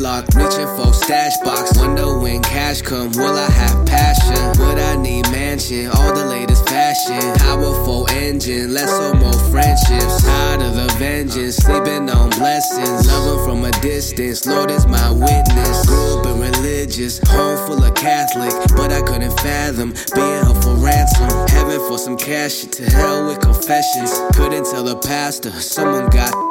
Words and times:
lock, 0.00 0.26
reaching 0.34 0.66
for 0.76 0.92
stash 0.92 1.36
box. 1.44 1.76
Wonder 1.76 2.18
when 2.18 2.42
cash 2.42 2.82
come, 2.82 3.10
will 3.12 3.36
I 3.36 3.50
have 3.50 3.86
passion? 3.86 4.48
Would 4.64 4.78
I 4.78 4.96
need 4.96 5.30
mansion? 5.30 5.88
All 5.88 6.14
the 6.14 6.26
latest 6.26 6.68
fashion, 6.68 7.20
powerful 7.38 8.08
engine, 8.10 8.72
less 8.72 8.90
or 8.90 9.14
more 9.14 9.38
friendships. 9.50 10.24
Tired 10.24 10.62
of 10.62 10.74
the 10.74 10.94
vengeance, 10.98 11.56
sleeping 11.56 12.08
on 12.08 12.30
blessings, 12.30 13.06
loving 13.06 13.44
from 13.44 13.64
a 13.64 13.70
distance. 13.82 14.46
Lord 14.46 14.70
is 14.70 14.86
my 14.86 15.10
witness. 15.10 15.86
Grew 15.86 16.22
and 16.24 16.56
religious, 16.56 17.20
home 17.28 17.58
full 17.66 17.82
of 17.82 17.94
Catholic, 17.94 18.52
but 18.76 18.92
I 18.92 19.02
couldn't 19.02 19.36
fathom 19.40 19.92
being 20.14 20.44
held 20.44 20.62
for 20.62 20.74
ransom. 20.74 21.28
Heaven 21.48 21.78
for 21.88 21.98
some 21.98 22.16
cash, 22.16 22.64
to 22.64 22.84
hell 22.90 23.26
with 23.26 23.40
confessions. 23.40 24.12
Couldn't 24.34 24.64
tell 24.64 24.84
the 24.84 24.96
pastor, 24.96 25.50
someone 25.50 26.08
got. 26.10 26.49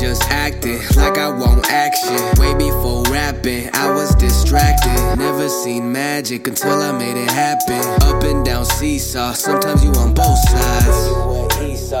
Just 0.00 0.22
acting 0.30 0.78
like 0.94 1.18
I 1.18 1.28
want 1.28 1.66
action. 1.72 2.14
Way 2.40 2.54
before 2.54 3.02
rapping, 3.10 3.68
I 3.74 3.90
was 3.90 4.14
distracted. 4.14 5.18
Never 5.18 5.48
seen 5.48 5.90
magic 5.90 6.46
until 6.46 6.80
I 6.80 6.92
made 6.92 7.16
it 7.16 7.28
happen. 7.28 7.80
Up 8.06 8.22
and 8.22 8.44
down 8.44 8.64
seesaw, 8.64 9.32
sometimes 9.32 9.82
you 9.82 9.90
on 9.92 10.14
both 10.14 10.38
sides. 10.50 11.48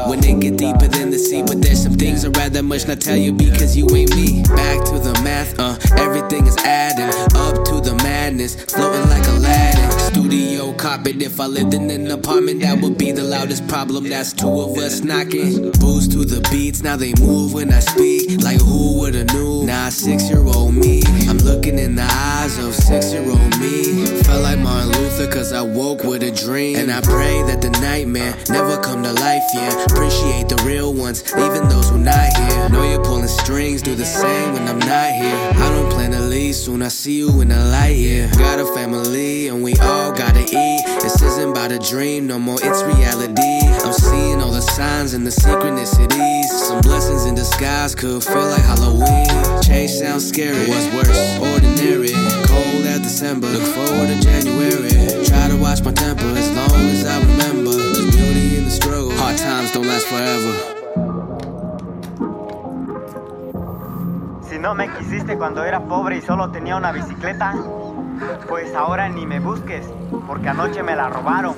When 0.08 0.22
it 0.22 0.40
get 0.40 0.56
deeper 0.56 0.86
than 0.86 1.10
the 1.10 1.18
sea, 1.18 1.42
but 1.42 1.60
there's 1.60 1.82
some 1.82 1.94
things 1.94 2.24
I'd 2.24 2.36
rather 2.36 2.62
much 2.62 2.86
not 2.86 3.00
tell 3.00 3.16
you 3.16 3.32
because 3.32 3.76
you 3.76 3.84
ain't 3.96 4.14
me. 4.14 4.42
Back 4.44 4.84
to 4.86 4.98
the 4.98 5.18
math, 5.24 5.58
uh, 5.58 5.76
everything 5.98 6.46
is 6.46 6.56
adding 6.58 7.08
up 7.34 7.64
to 7.64 7.80
the 7.80 7.94
madness, 8.04 8.54
floating 8.64 9.08
like 9.08 9.26
Aladdin. 9.26 9.47
If 10.90 11.38
I 11.38 11.46
lived 11.46 11.74
in 11.74 11.90
an 11.90 12.10
apartment, 12.10 12.60
that 12.62 12.80
would 12.80 12.96
be 12.96 13.12
the 13.12 13.22
loudest 13.22 13.68
problem. 13.68 14.08
That's 14.08 14.32
two 14.32 14.48
of 14.48 14.78
us 14.78 15.02
knocking. 15.02 15.70
Booze 15.72 16.08
to 16.08 16.24
the 16.24 16.40
beats, 16.50 16.82
now 16.82 16.96
they 16.96 17.12
move 17.20 17.52
when 17.52 17.70
I 17.72 17.80
speak. 17.80 18.42
Like 18.42 18.58
who 18.60 18.98
would've 19.00 19.32
knew? 19.34 19.66
Now 19.66 19.90
six 19.90 20.30
year 20.30 20.42
old 20.46 20.74
me. 20.74 21.02
I'm 21.28 21.36
looking 21.38 21.78
in 21.78 21.94
the 21.94 22.08
eyes 22.10 22.56
of 22.58 22.74
six 22.74 23.12
year 23.12 23.28
old 23.28 23.60
me. 23.60 24.06
Felt 24.22 24.42
like 24.42 24.58
Martin 24.60 24.90
Luther, 24.92 25.30
cause 25.30 25.52
I 25.52 25.60
woke 25.60 26.04
with 26.04 26.22
a 26.22 26.30
dream. 26.30 26.76
And 26.76 26.90
I 26.90 27.02
pray 27.02 27.42
that 27.42 27.60
the 27.60 27.70
nightmare 27.82 28.34
never 28.48 28.80
come 28.80 29.02
to 29.02 29.12
life, 29.12 29.42
yeah. 29.52 29.84
Appreciate 29.84 30.48
the 30.48 30.60
real 30.64 30.94
ones, 30.94 31.22
even 31.36 31.68
those 31.68 31.90
who 31.90 31.98
not 31.98 32.34
here. 32.36 32.68
Know 32.70 32.88
you're 32.88 33.04
pulling 33.04 33.28
strings, 33.28 33.82
do 33.82 33.94
the 33.94 34.06
same 34.06 34.54
when 34.54 34.66
I'm 34.66 34.78
not 34.78 35.12
here. 35.12 35.37
I 36.88 36.90
see 36.90 37.18
you 37.18 37.42
in 37.42 37.48
the 37.48 37.62
light, 37.66 37.98
yeah. 37.98 38.32
Got 38.32 38.60
a 38.60 38.64
family, 38.72 39.48
and 39.48 39.62
we 39.62 39.74
all 39.74 40.10
gotta 40.10 40.40
eat. 40.40 41.02
This 41.02 41.20
isn't 41.20 41.50
about 41.50 41.70
a 41.70 41.78
dream, 41.78 42.26
no 42.26 42.38
more, 42.38 42.56
it's 42.62 42.82
reality. 42.82 43.60
I'm 43.84 43.92
seeing 43.92 44.40
all 44.40 44.52
the 44.52 44.62
signs 44.62 45.12
and 45.12 45.26
the 45.26 45.30
synchronicities. 45.30 46.44
Some 46.44 46.80
blessings 46.80 47.26
in 47.26 47.34
disguise 47.34 47.94
could 47.94 48.24
feel 48.24 48.40
like 48.40 48.62
Halloween. 48.62 49.60
Change 49.60 49.90
sounds 49.90 50.26
scary, 50.26 50.66
what's 50.66 50.88
worse? 50.94 51.38
Ordinary. 51.38 52.16
Cold 52.48 52.86
as 52.86 53.00
December, 53.00 53.48
look 53.48 53.68
forward 53.74 54.08
to 54.08 54.18
January. 54.22 55.26
Try 55.26 55.48
to 55.48 55.58
watch 55.60 55.84
my 55.84 55.92
temper 55.92 56.24
as 56.24 56.50
long 56.56 56.88
as 56.88 57.04
I 57.04 57.20
remember. 57.20 57.72
There's 57.72 58.16
beauty 58.16 58.56
in 58.56 58.64
the 58.64 58.70
struggle. 58.70 59.12
Hard 59.12 59.36
times 59.36 59.72
don't 59.72 59.86
last 59.86 60.06
forever. 60.06 61.47
Si 64.48 64.58
no 64.58 64.74
me 64.74 64.88
quisiste 64.88 65.36
cuando 65.36 65.62
era 65.62 65.80
pobre 65.80 66.16
y 66.16 66.20
solo 66.22 66.50
tenía 66.50 66.76
una 66.76 66.90
bicicleta, 66.90 67.54
pues 68.48 68.74
ahora 68.74 69.08
ni 69.08 69.26
me 69.26 69.40
busques, 69.40 69.86
porque 70.26 70.48
anoche 70.48 70.82
me 70.82 70.96
la 70.96 71.10
robaron. 71.10 71.54